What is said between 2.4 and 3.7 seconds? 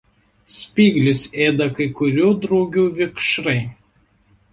drugių vikšrai.